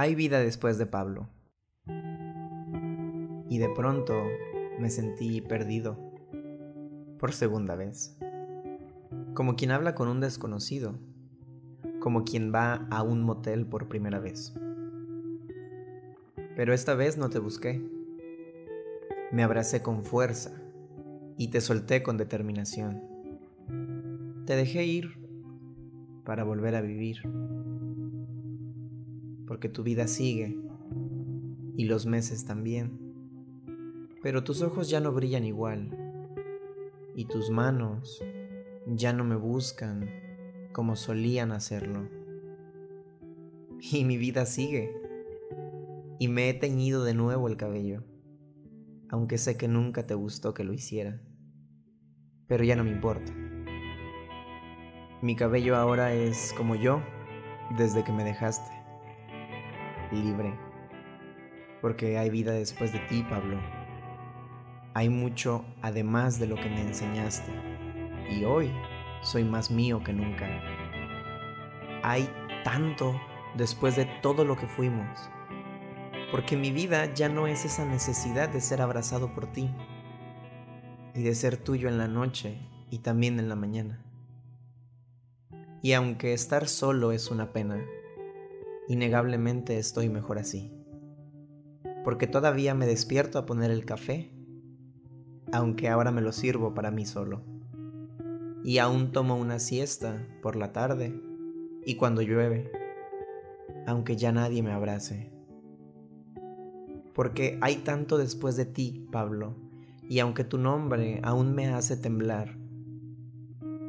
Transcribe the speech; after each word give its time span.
Hay 0.00 0.14
vida 0.14 0.38
después 0.38 0.78
de 0.78 0.86
Pablo. 0.86 1.28
Y 3.48 3.58
de 3.58 3.68
pronto 3.74 4.14
me 4.78 4.90
sentí 4.90 5.40
perdido. 5.40 5.98
Por 7.18 7.32
segunda 7.32 7.74
vez. 7.74 8.16
Como 9.34 9.56
quien 9.56 9.72
habla 9.72 9.96
con 9.96 10.06
un 10.06 10.20
desconocido. 10.20 10.94
Como 11.98 12.22
quien 12.22 12.54
va 12.54 12.86
a 12.92 13.02
un 13.02 13.24
motel 13.24 13.66
por 13.66 13.88
primera 13.88 14.20
vez. 14.20 14.54
Pero 16.54 16.72
esta 16.72 16.94
vez 16.94 17.18
no 17.18 17.28
te 17.28 17.40
busqué. 17.40 17.82
Me 19.32 19.42
abracé 19.42 19.82
con 19.82 20.04
fuerza 20.04 20.52
y 21.36 21.48
te 21.48 21.60
solté 21.60 22.04
con 22.04 22.18
determinación. 22.18 23.02
Te 24.46 24.54
dejé 24.54 24.84
ir 24.84 25.18
para 26.22 26.44
volver 26.44 26.76
a 26.76 26.82
vivir 26.82 27.22
porque 29.48 29.70
tu 29.70 29.82
vida 29.82 30.06
sigue 30.06 30.60
y 31.74 31.86
los 31.86 32.04
meses 32.04 32.44
también. 32.44 33.00
Pero 34.22 34.44
tus 34.44 34.60
ojos 34.60 34.90
ya 34.90 35.00
no 35.00 35.10
brillan 35.12 35.44
igual 35.44 35.96
y 37.14 37.24
tus 37.24 37.50
manos 37.50 38.22
ya 38.86 39.12
no 39.14 39.24
me 39.24 39.36
buscan 39.36 40.08
como 40.72 40.94
solían 40.96 41.50
hacerlo. 41.50 42.08
Y 43.80 44.04
mi 44.04 44.18
vida 44.18 44.44
sigue 44.44 44.92
y 46.18 46.28
me 46.28 46.50
he 46.50 46.54
teñido 46.54 47.04
de 47.04 47.14
nuevo 47.14 47.48
el 47.48 47.56
cabello, 47.56 48.04
aunque 49.08 49.38
sé 49.38 49.56
que 49.56 49.68
nunca 49.68 50.06
te 50.06 50.14
gustó 50.14 50.52
que 50.52 50.64
lo 50.64 50.72
hiciera. 50.72 51.22
Pero 52.48 52.64
ya 52.64 52.76
no 52.76 52.84
me 52.84 52.90
importa. 52.90 53.32
Mi 55.22 55.36
cabello 55.36 55.76
ahora 55.76 56.12
es 56.12 56.52
como 56.56 56.74
yo 56.74 57.02
desde 57.76 58.04
que 58.04 58.12
me 58.12 58.24
dejaste 58.24 58.77
libre. 60.16 60.58
Porque 61.80 62.18
hay 62.18 62.30
vida 62.30 62.52
después 62.52 62.92
de 62.92 62.98
ti, 63.00 63.24
Pablo. 63.28 63.58
Hay 64.94 65.08
mucho 65.08 65.64
además 65.82 66.38
de 66.38 66.46
lo 66.46 66.56
que 66.56 66.68
me 66.68 66.82
enseñaste. 66.82 67.52
Y 68.30 68.44
hoy 68.44 68.70
soy 69.22 69.44
más 69.44 69.70
mío 69.70 70.02
que 70.02 70.12
nunca. 70.12 70.48
Hay 72.02 72.28
tanto 72.64 73.20
después 73.56 73.96
de 73.96 74.06
todo 74.22 74.44
lo 74.44 74.56
que 74.56 74.66
fuimos. 74.66 75.30
Porque 76.30 76.56
mi 76.56 76.70
vida 76.70 77.14
ya 77.14 77.28
no 77.28 77.46
es 77.46 77.64
esa 77.64 77.84
necesidad 77.84 78.48
de 78.48 78.60
ser 78.60 78.82
abrazado 78.82 79.34
por 79.34 79.46
ti. 79.52 79.70
Y 81.14 81.22
de 81.22 81.34
ser 81.34 81.56
tuyo 81.56 81.88
en 81.88 81.98
la 81.98 82.08
noche 82.08 82.58
y 82.90 82.98
también 82.98 83.38
en 83.38 83.48
la 83.48 83.56
mañana. 83.56 84.04
Y 85.82 85.92
aunque 85.92 86.32
estar 86.32 86.66
solo 86.68 87.12
es 87.12 87.30
una 87.30 87.52
pena, 87.52 87.84
Innegablemente 88.88 89.78
estoy 89.78 90.08
mejor 90.08 90.38
así. 90.38 90.72
Porque 92.04 92.26
todavía 92.26 92.74
me 92.74 92.86
despierto 92.86 93.38
a 93.38 93.44
poner 93.44 93.70
el 93.70 93.84
café, 93.84 94.32
aunque 95.52 95.90
ahora 95.90 96.10
me 96.10 96.22
lo 96.22 96.32
sirvo 96.32 96.72
para 96.72 96.90
mí 96.90 97.04
solo. 97.04 97.42
Y 98.64 98.78
aún 98.78 99.12
tomo 99.12 99.36
una 99.36 99.58
siesta 99.58 100.26
por 100.40 100.56
la 100.56 100.72
tarde 100.72 101.20
y 101.84 101.96
cuando 101.96 102.22
llueve, 102.22 102.72
aunque 103.86 104.16
ya 104.16 104.32
nadie 104.32 104.62
me 104.62 104.72
abrace. 104.72 105.30
Porque 107.12 107.58
hay 107.60 107.76
tanto 107.76 108.16
después 108.16 108.56
de 108.56 108.64
ti, 108.64 109.06
Pablo, 109.12 109.54
y 110.08 110.20
aunque 110.20 110.44
tu 110.44 110.56
nombre 110.56 111.20
aún 111.24 111.54
me 111.54 111.66
hace 111.68 111.98
temblar, 111.98 112.56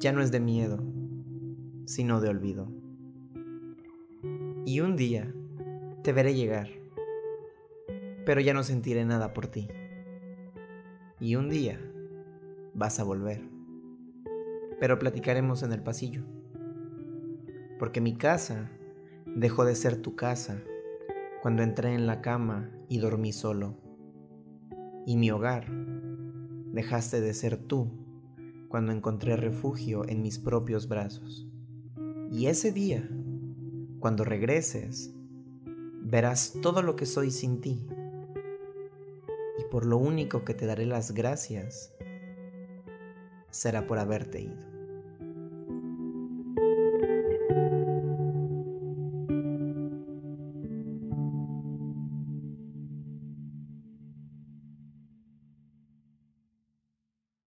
ya 0.00 0.12
no 0.12 0.20
es 0.20 0.30
de 0.32 0.40
miedo, 0.40 0.84
sino 1.86 2.20
de 2.20 2.28
olvido 2.28 2.81
y 4.64 4.80
un 4.80 4.96
día 4.96 5.32
te 6.02 6.12
veré 6.12 6.34
llegar, 6.34 6.68
pero 8.24 8.40
ya 8.40 8.54
no 8.54 8.62
sentiré 8.62 9.04
nada 9.04 9.32
por 9.32 9.48
ti. 9.48 9.68
Y 11.18 11.34
un 11.36 11.48
día 11.48 11.80
vas 12.74 13.00
a 13.00 13.04
volver, 13.04 13.42
pero 14.78 14.98
platicaremos 14.98 15.62
en 15.62 15.72
el 15.72 15.82
pasillo, 15.82 16.22
porque 17.78 18.00
mi 18.00 18.14
casa 18.14 18.70
dejó 19.26 19.64
de 19.64 19.74
ser 19.74 19.96
tu 19.96 20.14
casa 20.14 20.62
cuando 21.42 21.62
entré 21.62 21.94
en 21.94 22.06
la 22.06 22.20
cama 22.20 22.70
y 22.88 22.98
dormí 22.98 23.32
solo, 23.32 23.76
y 25.06 25.16
mi 25.16 25.30
hogar 25.30 25.66
dejaste 26.72 27.20
de 27.20 27.34
ser 27.34 27.56
tú 27.56 27.90
cuando 28.68 28.92
encontré 28.92 29.36
refugio 29.36 30.08
en 30.08 30.22
mis 30.22 30.38
propios 30.38 30.88
brazos. 30.88 31.48
Y 32.30 32.46
ese 32.46 32.72
día 32.72 33.08
cuando 34.02 34.24
regreses, 34.24 35.14
verás 36.02 36.54
todo 36.60 36.82
lo 36.82 36.96
que 36.96 37.06
soy 37.06 37.30
sin 37.30 37.60
ti. 37.60 37.86
Y 39.60 39.64
por 39.70 39.86
lo 39.86 39.96
único 39.96 40.44
que 40.44 40.54
te 40.54 40.66
daré 40.66 40.86
las 40.86 41.12
gracias 41.12 41.94
será 43.50 43.86
por 43.86 44.00
haberte 44.00 44.40
ido. 44.40 44.71